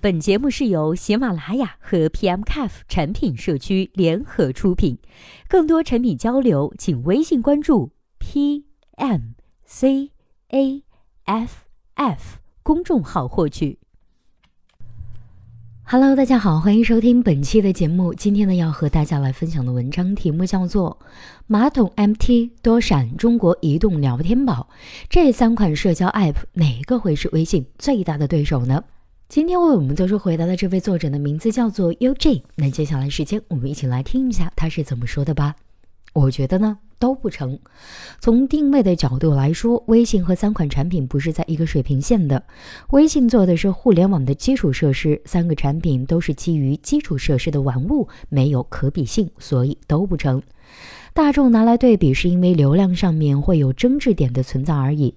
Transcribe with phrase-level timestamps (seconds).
[0.00, 4.96] 本节目是由喜马拉雅和 PMCAF 产品社区联合出品，
[5.48, 7.90] 更多产品交流，请微信关注
[8.20, 8.62] PMCAFF
[12.62, 13.80] 公众号获取。
[15.82, 18.14] Hello，大家好，欢迎收听本期的节目。
[18.14, 20.96] 今天呢，要和大家来分享的文章题目叫做
[21.48, 24.68] 《马桶 MT 多闪中国移动聊天宝》，
[25.10, 28.84] 这三款社交 App 哪个会是微信最大的对手呢？
[29.28, 32.40] 今天为我们做出回答的这位作者的名字叫做 UJ。
[32.54, 35.54] 那接下来时间，我们一起来听一下他是怎么说的吧。
[36.14, 37.58] 我觉得呢都不成。
[38.20, 42.42] 从定位的角度来说，微信和三款产品不是在一个水平线的。
[42.88, 50.42] 微信做的是互联网的基础设施，三个产品都是基于基础设施的玩物，没有可比性，所以都不成。
[51.14, 55.14] 大众拿来对比，是因为流量上面会有争执点的存在而已。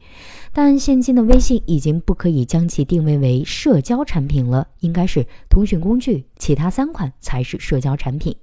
[0.52, 8.36] 但现今的微信已经不可以将其定位为社交产品了，应该是通讯工具，其他三款才是社交产品。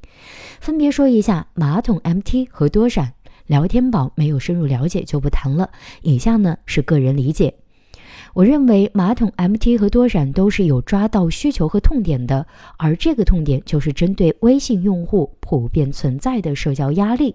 [0.60, 3.12] 分别说一下马桶 MT 和多闪
[3.46, 5.70] 聊天宝，没有深入了解就不谈了。
[6.02, 7.55] 以下呢是个人理解。
[8.34, 17.34] 我认为马桶 MT 和多闪都是有抓到需求和痛点的，而这个痛点就是针对微信用户普遍存在的社交压力。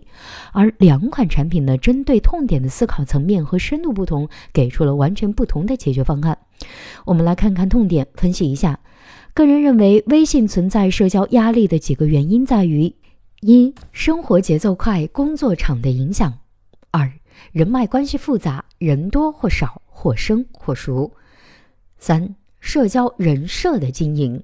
[0.52, 6.38] 而两款产品呢，针对痛点的思考层面和深度不同，给出了完全不同的解决方案。
[7.06, 8.80] 我们来看看痛点，分析一下。
[9.34, 12.94] 个人认为，微信存在社交压力的几个原因在于：
[13.42, 16.32] 一、生活节奏快，工作场的影响；
[16.92, 17.12] 二、
[17.52, 19.82] 人脉关系复杂，人多或少。
[20.04, 21.10] 或生或熟。
[21.98, 24.44] 三、社交人设的经营，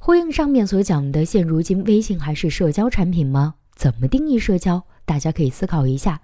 [0.00, 3.54] 呼应上面所讲的，现如今微信还是社交产品吗？
[3.76, 4.82] 怎么定义社交？
[5.04, 6.20] 大家可以思考一下。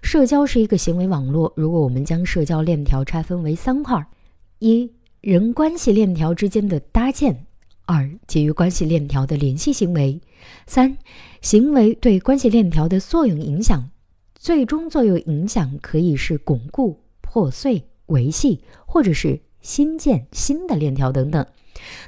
[0.00, 4.06] 社交是一个行为网络，如果我们将社交链条拆分为三块：
[4.60, 4.88] 一、
[5.20, 7.34] 人关系链条之间的搭建；
[7.86, 10.20] 二、基于关系链条的联系行为；
[10.68, 10.96] 三、
[11.42, 13.90] 行为对关系链条的作用影响。
[14.36, 17.84] 最终作用影响可以是巩固、破碎。
[18.10, 21.44] 维系，或者是新建新的链条等等。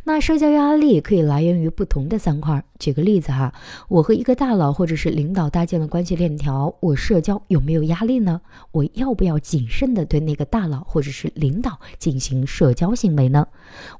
[0.05, 2.63] 那社交压力可以来源于不同的三块。
[2.79, 3.55] 举个例子哈，
[3.89, 8.43] 我和一个大佬或者是领导搭建了关系链条，我社交有没有压力呢？
[8.73, 13.49] 我要不要谨慎的对那个大佬或者是领导进行社交行为呢？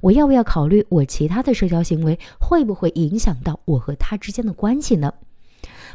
[0.01, 5.13] 我要不要考虑我其他的社交行为会不会影响到我和他之间的关系呢？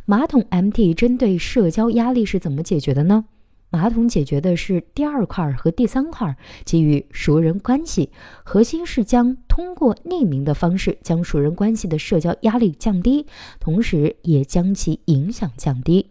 [0.07, 3.27] 马桶 MT 针对社交压力是怎么解决的呢？
[3.71, 8.11] 马桶解决的是第二块和第三块，基于熟人关系，
[8.43, 13.27] 核心是将通过匿名的方式将熟人关系的社交压力降低，
[13.61, 16.11] 同时也将其影响降低。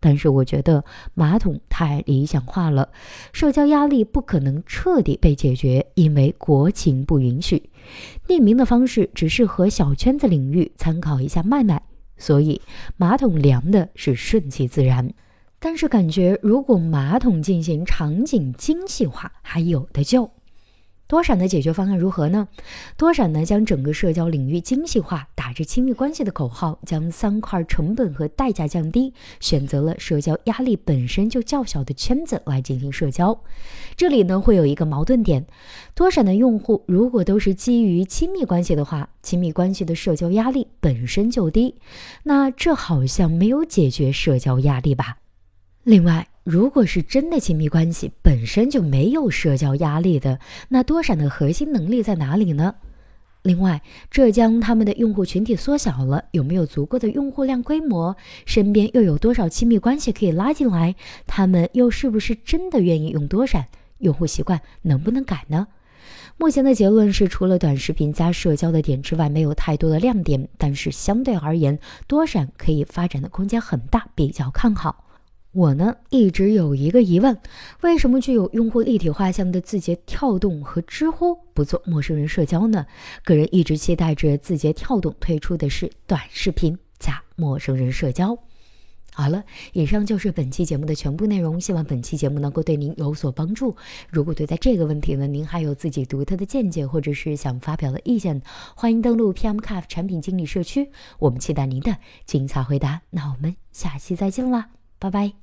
[0.00, 2.90] 但是我觉得马桶太理想化了，
[3.32, 7.70] 社交压力不可能彻底被解决，因为国情不允许。
[8.28, 11.82] 匿名的方式只适合小圈子领域，参考一下麦麦。
[12.16, 12.60] 所以
[12.96, 15.14] 马桶凉的是顺其自然。
[15.60, 20.30] 但是感觉，如果马桶进行场景精细化，还有的救。
[21.08, 22.48] 多闪的解决方案如何呢？
[22.98, 33.40] 多闪呢，将整个社交领域精细化，打着亲密关系的口号，将三块成本和代价降低，选择了社交压力本身就较小的圈子来进行社交。
[33.96, 35.46] 这里呢，会有一个矛盾点：
[35.94, 41.76] 多闪的用户如果都是基于亲密关系的话，亲密关系的社交压力本身就低，
[42.24, 45.16] 那这好像没有解决社交压力吧？
[45.88, 50.38] 另外，如果是真的亲密关系本身就没有社交压力的，
[50.68, 52.74] 那多闪的核心能力在哪里呢？
[53.40, 58.14] 另外，浙江他们的用户群体缩小了，有没有足够的用户量规模？
[58.44, 60.94] 身边又有多少亲密关系可以拉进来？
[61.26, 63.68] 他们又是不是真的愿意用多闪？
[64.00, 65.68] 用户习惯能不能改呢？
[66.36, 70.50] 目前的结论是，除了短视频加社交的点之外，没有太多的亮点。
[70.58, 75.06] 但是相对而言，多闪可以发展的空间很大，比较看好。
[75.58, 77.36] 我呢一直有一个疑问，
[77.80, 82.86] 为什么具有用户立体画像的字节跳动和知乎不做陌生人社交呢？
[83.24, 88.38] 个人一直期待着字节跳动推出的是短视频加陌生人社交。
[89.12, 93.74] 好了，以上就是本期节目的全部内容，希望本期节目能够对您有所帮助。
[94.12, 98.40] 如果对待这个问题呢，您还有自己独特的见解或者是想发表的意见，
[98.76, 100.88] 欢迎登录 PMCAF 产品经理社区，
[101.18, 101.96] 我们期待您的
[102.26, 103.02] 精彩回答。
[103.10, 104.68] 那我们下期再见啦！
[105.00, 105.38] 拜拜。